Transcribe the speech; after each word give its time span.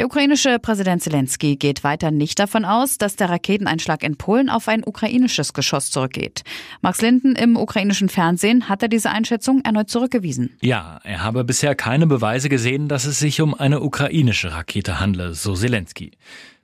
Der 0.00 0.06
ukrainische 0.06 0.58
Präsident 0.58 1.02
Zelensky 1.02 1.56
geht 1.56 1.84
weiter 1.84 2.10
nicht 2.10 2.38
davon 2.38 2.64
aus, 2.64 2.96
dass 2.96 3.16
der 3.16 3.28
Raketeneinschlag 3.28 4.02
in 4.02 4.16
Polen 4.16 4.48
auf 4.48 4.66
ein 4.66 4.82
ukrainisches 4.82 5.52
Geschoss 5.52 5.90
zurückgeht. 5.90 6.42
Max 6.80 7.02
Linden 7.02 7.36
im 7.36 7.58
ukrainischen 7.58 8.08
Fernsehen 8.08 8.70
hat 8.70 8.82
er 8.82 8.88
diese 8.88 9.10
Einschätzung 9.10 9.60
erneut 9.60 9.90
zurückgewiesen. 9.90 10.56
Ja, 10.62 11.00
er 11.04 11.22
habe 11.22 11.44
bisher 11.44 11.74
keine 11.74 12.06
Beweise 12.06 12.48
gesehen, 12.48 12.88
dass 12.88 13.04
es 13.04 13.18
sich 13.18 13.42
um 13.42 13.52
eine 13.52 13.82
ukrainische 13.82 14.52
Rakete 14.52 15.00
handle, 15.00 15.34
so 15.34 15.52
Zelensky. 15.52 16.12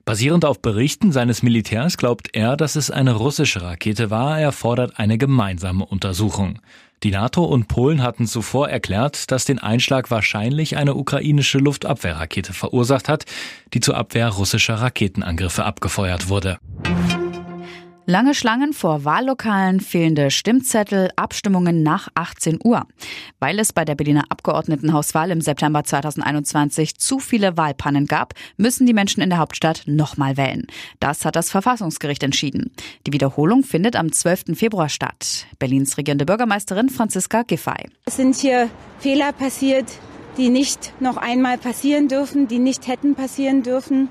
Basierend 0.03 0.43
auf 0.43 0.59
Berichten 0.59 1.11
seines 1.11 1.43
Militärs 1.43 1.97
glaubt 1.97 2.29
er, 2.33 2.57
dass 2.57 2.75
es 2.75 2.89
eine 2.89 3.13
russische 3.13 3.61
Rakete 3.61 4.09
war. 4.09 4.39
Er 4.39 4.51
fordert 4.51 4.97
eine 4.97 5.19
gemeinsame 5.19 5.85
Untersuchung. 5.85 6.57
Die 7.03 7.11
NATO 7.11 7.43
und 7.43 7.67
Polen 7.67 8.01
hatten 8.01 8.25
zuvor 8.25 8.69
erklärt, 8.69 9.31
dass 9.31 9.45
den 9.45 9.59
Einschlag 9.59 10.09
wahrscheinlich 10.09 10.77
eine 10.77 10.95
ukrainische 10.95 11.59
Luftabwehrrakete 11.59 12.53
verursacht 12.53 13.07
hat, 13.07 13.25
die 13.73 13.79
zur 13.79 13.97
Abwehr 13.97 14.29
russischer 14.29 14.75
Raketenangriffe 14.75 15.63
abgefeuert 15.63 16.29
wurde. 16.29 16.57
Lange 18.09 18.33
Schlangen 18.33 18.71
vor 18.71 19.03
Wahllokalen, 19.03 19.81
fehlende 19.81 20.31
Stimmzettel, 20.31 21.09
Abstimmungen 21.17 21.83
nach 21.83 22.07
18 22.15 22.57
Uhr. 22.63 22.87
Weil 23.39 23.59
es 23.59 23.73
bei 23.73 23.83
der 23.83 23.95
Berliner 23.95 24.23
Abgeordnetenhauswahl 24.29 25.29
im 25.29 25.41
September 25.41 25.83
2021 25.83 26.97
zu 26.99 27.19
viele 27.19 27.57
Wahlpannen 27.57 28.05
gab, 28.05 28.33
müssen 28.55 28.85
die 28.85 28.93
Menschen 28.93 29.21
in 29.21 29.29
der 29.29 29.39
Hauptstadt 29.39 29.83
nochmal 29.87 30.37
wählen. 30.37 30.67
Das 31.01 31.25
hat 31.25 31.35
das 31.35 31.51
Verfassungsgericht 31.51 32.23
entschieden. 32.23 32.71
Die 33.05 33.11
Wiederholung 33.11 33.63
findet 33.63 33.97
am 33.97 34.09
12. 34.09 34.57
Februar 34.57 34.87
statt. 34.87 35.45
Berlins 35.59 35.97
regierende 35.97 36.25
Bürgermeisterin 36.25 36.87
Franziska 36.87 37.41
Giffey. 37.41 37.89
Es 38.05 38.15
sind 38.15 38.37
hier 38.37 38.69
Fehler 38.99 39.33
passiert, 39.33 39.91
die 40.37 40.47
nicht 40.47 40.93
noch 41.01 41.17
einmal 41.17 41.57
passieren 41.57 42.07
dürfen, 42.07 42.47
die 42.47 42.59
nicht 42.59 42.87
hätten 42.87 43.15
passieren 43.15 43.63
dürfen. 43.63 44.07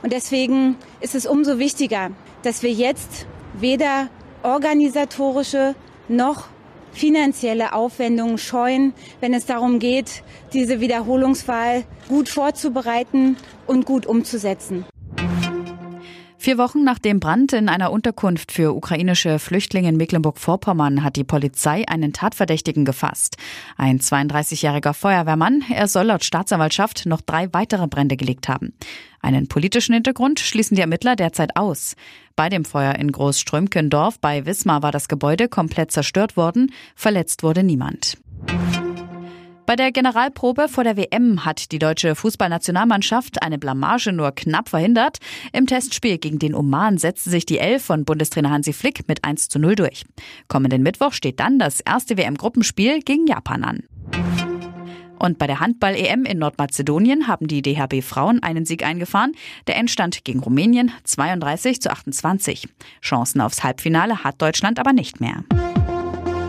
Und 0.00 0.14
deswegen 0.14 0.76
ist 1.02 1.14
es 1.14 1.26
umso 1.26 1.58
wichtiger, 1.58 2.10
dass 2.42 2.62
wir 2.62 2.72
jetzt 2.72 3.26
weder 3.54 4.08
organisatorische 4.42 5.74
noch 6.08 6.48
finanzielle 6.92 7.72
Aufwendungen 7.72 8.38
scheuen, 8.38 8.92
wenn 9.20 9.34
es 9.34 9.46
darum 9.46 9.78
geht, 9.78 10.22
diese 10.52 10.80
Wiederholungswahl 10.80 11.84
gut 12.08 12.28
vorzubereiten 12.28 13.36
und 13.66 13.84
gut 13.84 14.06
umzusetzen. 14.06 14.84
Vier 16.44 16.58
Wochen 16.58 16.84
nach 16.84 16.98
dem 16.98 17.20
Brand 17.20 17.54
in 17.54 17.70
einer 17.70 17.90
Unterkunft 17.90 18.52
für 18.52 18.76
ukrainische 18.76 19.38
Flüchtlinge 19.38 19.88
in 19.88 19.96
Mecklenburg-Vorpommern 19.96 21.02
hat 21.02 21.16
die 21.16 21.24
Polizei 21.24 21.88
einen 21.88 22.12
Tatverdächtigen 22.12 22.84
gefasst. 22.84 23.38
Ein 23.78 23.98
32-jähriger 23.98 24.92
Feuerwehrmann. 24.92 25.64
Er 25.72 25.88
soll 25.88 26.04
laut 26.04 26.22
Staatsanwaltschaft 26.22 27.06
noch 27.06 27.22
drei 27.22 27.50
weitere 27.54 27.86
Brände 27.86 28.18
gelegt 28.18 28.48
haben. 28.50 28.74
Einen 29.22 29.48
politischen 29.48 29.94
Hintergrund 29.94 30.38
schließen 30.38 30.74
die 30.74 30.82
Ermittler 30.82 31.16
derzeit 31.16 31.56
aus. 31.56 31.96
Bei 32.36 32.50
dem 32.50 32.66
Feuer 32.66 32.96
in 32.96 33.10
Großströmkendorf 33.10 34.18
bei 34.20 34.44
Wismar 34.44 34.82
war 34.82 34.92
das 34.92 35.08
Gebäude 35.08 35.48
komplett 35.48 35.92
zerstört 35.92 36.36
worden. 36.36 36.72
Verletzt 36.94 37.42
wurde 37.42 37.62
niemand. 37.62 38.18
Bei 39.66 39.76
der 39.76 39.92
Generalprobe 39.92 40.68
vor 40.68 40.84
der 40.84 40.98
WM 40.98 41.46
hat 41.46 41.72
die 41.72 41.78
deutsche 41.78 42.14
Fußballnationalmannschaft 42.14 43.42
eine 43.42 43.58
Blamage 43.58 44.12
nur 44.12 44.32
knapp 44.32 44.68
verhindert. 44.68 45.18
Im 45.54 45.66
Testspiel 45.66 46.18
gegen 46.18 46.38
den 46.38 46.54
Oman 46.54 46.98
setzte 46.98 47.30
sich 47.30 47.46
die 47.46 47.58
Elf 47.58 47.82
von 47.82 48.04
Bundestrainer 48.04 48.50
Hansi 48.50 48.74
Flick 48.74 49.08
mit 49.08 49.24
1 49.24 49.48
zu 49.48 49.58
0 49.58 49.74
durch. 49.74 50.04
Kommenden 50.48 50.82
Mittwoch 50.82 51.14
steht 51.14 51.40
dann 51.40 51.58
das 51.58 51.80
erste 51.80 52.18
WM-Gruppenspiel 52.18 53.00
gegen 53.00 53.26
Japan 53.26 53.64
an. 53.64 53.84
Und 55.18 55.38
bei 55.38 55.46
der 55.46 55.60
Handball-EM 55.60 56.26
in 56.26 56.38
Nordmazedonien 56.38 57.26
haben 57.26 57.48
die 57.48 57.62
DHB-Frauen 57.62 58.42
einen 58.42 58.66
Sieg 58.66 58.84
eingefahren. 58.84 59.32
Der 59.66 59.76
Endstand 59.76 60.24
gegen 60.24 60.40
Rumänien 60.40 60.90
32 61.04 61.80
zu 61.80 61.90
28. 61.90 62.68
Chancen 63.00 63.40
aufs 63.40 63.64
Halbfinale 63.64 64.24
hat 64.24 64.42
Deutschland 64.42 64.78
aber 64.78 64.92
nicht 64.92 65.22
mehr. 65.22 65.42